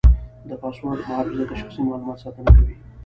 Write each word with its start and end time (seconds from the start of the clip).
د 0.49 0.51
پاسورډ 0.61 0.99
محافظت 1.09 1.35
د 1.49 1.53
شخصي 1.61 1.81
معلوماتو 1.81 2.23
ساتنه 2.23 2.49
کوي. 2.57 2.75